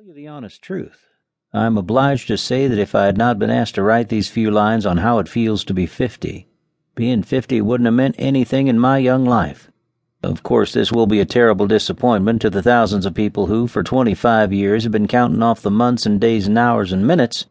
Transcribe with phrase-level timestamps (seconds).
[0.00, 1.08] tell you the honest truth.
[1.52, 4.30] I am obliged to say that if I had not been asked to write these
[4.30, 6.48] few lines on how it feels to be fifty,
[6.94, 9.70] being fifty wouldn't have meant anything in my young life.
[10.22, 13.82] Of course, this will be a terrible disappointment to the thousands of people who, for
[13.82, 17.44] twenty five years, have been counting off the months and days and hours and minutes.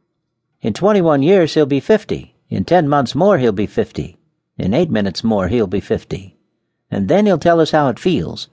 [0.61, 2.33] In twenty one years, he'll be fifty.
[2.49, 4.17] In ten months more, he'll be fifty.
[4.57, 6.35] In eight minutes more, he'll be fifty.
[6.89, 8.49] And then he'll tell us how it feels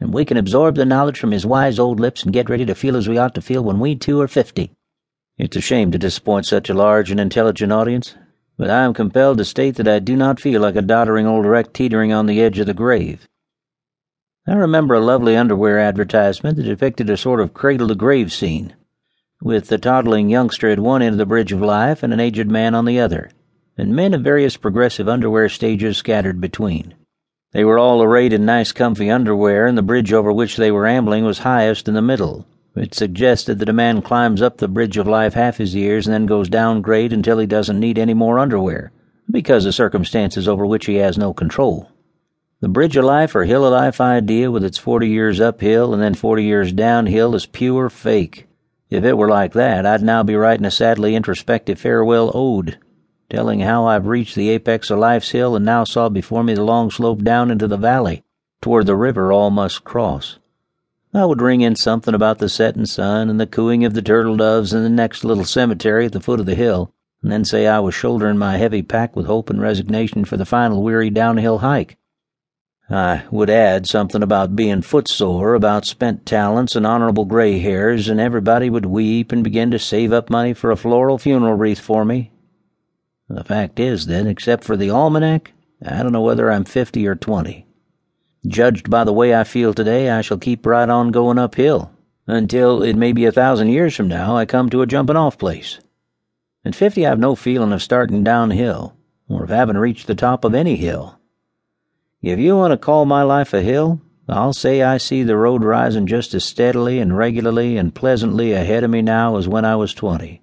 [0.00, 2.74] and we can absorb the knowledge from his wise old lips and get ready to
[2.74, 4.72] feel as we ought to feel when we too are fifty.
[5.38, 8.14] It's a shame to disappoint such a large and intelligent audience,
[8.56, 11.44] but I am compelled to state that I do not feel like a doddering old
[11.46, 13.26] wreck teetering on the edge of the grave.
[14.46, 18.74] I remember a lovely underwear advertisement that depicted a sort of cradle to grave scene,
[19.42, 22.48] with the toddling youngster at one end of the bridge of life and an aged
[22.48, 23.30] man on the other,
[23.76, 26.94] and men of various progressive underwear stages scattered between.
[27.54, 30.88] They were all arrayed in nice comfy underwear, and the bridge over which they were
[30.88, 32.46] ambling was highest in the middle.
[32.74, 36.12] It suggested that a man climbs up the bridge of life half his years and
[36.12, 38.90] then goes down grade until he doesn't need any more underwear,
[39.30, 41.92] because of circumstances over which he has no control.
[42.58, 46.02] The bridge of life or hill of life idea, with its forty years uphill and
[46.02, 48.48] then forty years downhill, is pure fake.
[48.90, 52.78] If it were like that, I'd now be writing a sadly introspective farewell ode
[53.34, 56.62] telling how I've reached the apex of life's hill and now saw before me the
[56.62, 58.22] long slope down into the valley,
[58.62, 60.38] toward the river all must cross.
[61.12, 64.36] I would ring in something about the setting sun and the cooing of the turtle
[64.36, 66.94] doves in the next little cemetery at the foot of the hill,
[67.24, 70.46] and then say I was shouldering my heavy pack with hope and resignation for the
[70.46, 71.96] final weary downhill hike.
[72.88, 78.20] I would add something about being footsore, about spent talents and honorable gray hairs, and
[78.20, 82.04] everybody would weep and begin to save up money for a floral funeral wreath for
[82.04, 82.30] me,
[83.28, 85.52] the fact is, then, except for the almanac,
[85.84, 87.66] I don't know whether I'm fifty or twenty.
[88.46, 91.90] Judged by the way I feel today, I shall keep right on going uphill
[92.26, 95.38] until it may be a thousand years from now I come to a jumping off
[95.38, 95.78] place.
[96.66, 98.96] At fifty, I've no feeling of starting downhill
[99.28, 101.18] or of having reached the top of any hill.
[102.20, 105.64] If you want to call my life a hill, I'll say I see the road
[105.64, 109.76] rising just as steadily and regularly and pleasantly ahead of me now as when I
[109.76, 110.42] was twenty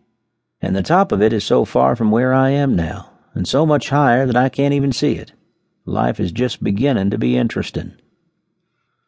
[0.62, 3.66] and the top of it is so far from where I am now, and so
[3.66, 5.34] much higher that I can't even see it.
[5.86, 7.94] Life is just beginning to be interesting.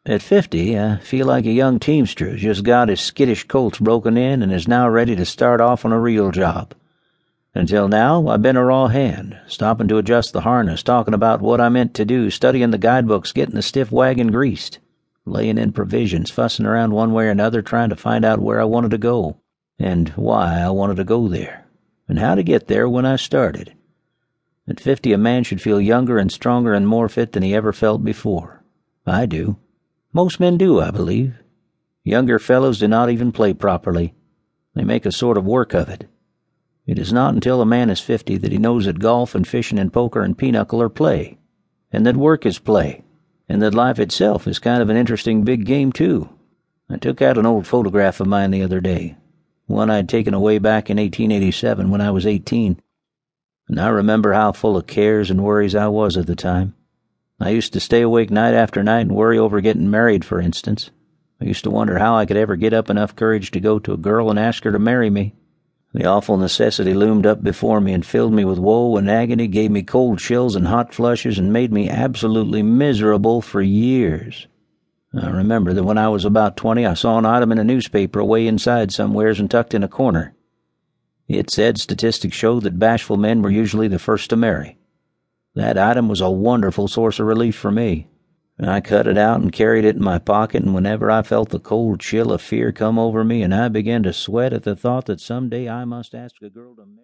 [0.04, 4.16] At fifty, I feel like a young teamster who's just got his skittish colts broken
[4.18, 6.74] in and is now ready to start off on a real job.
[7.54, 11.60] Until now, I've been a raw hand, stopping to adjust the harness, talking about what
[11.60, 14.80] I meant to do, studying the guidebooks, getting the stiff wagon greased,
[15.24, 18.64] laying in provisions, fussing around one way or another, trying to find out where I
[18.64, 19.36] wanted to go
[19.78, 21.66] and why I wanted to go there,
[22.08, 23.74] and how to get there when I started.
[24.68, 27.72] At fifty, a man should feel younger and stronger and more fit than he ever
[27.72, 28.62] felt before.
[29.06, 29.56] I do.
[30.12, 31.34] Most men do, I believe.
[32.02, 34.14] Younger fellows do not even play properly.
[34.74, 36.08] They make a sort of work of it.
[36.86, 39.78] It is not until a man is fifty that he knows that golf and fishing
[39.78, 41.38] and poker and pinochle are play,
[41.90, 43.04] and that work is play,
[43.48, 46.28] and that life itself is kind of an interesting big game, too.
[46.88, 49.16] I took out an old photograph of mine the other day
[49.66, 52.80] one I'd taken away back in 1887 when I was 18.
[53.68, 56.74] And I remember how full of cares and worries I was at the time.
[57.40, 60.90] I used to stay awake night after night and worry over getting married, for instance.
[61.40, 63.92] I used to wonder how I could ever get up enough courage to go to
[63.92, 65.34] a girl and ask her to marry me.
[65.92, 69.70] The awful necessity loomed up before me and filled me with woe and agony, gave
[69.70, 74.46] me cold chills and hot flushes, and made me absolutely miserable for years.
[75.16, 78.18] I remember that when I was about twenty, I saw an item in a newspaper
[78.18, 80.34] away inside somewheres and tucked in a corner.
[81.28, 84.78] It said statistics showed that bashful men were usually the first to marry.
[85.54, 88.08] That item was a wonderful source of relief for me.
[88.58, 91.58] I cut it out and carried it in my pocket, and whenever I felt the
[91.58, 95.06] cold chill of fear come over me, and I began to sweat at the thought
[95.06, 97.03] that some day I must ask a girl to marry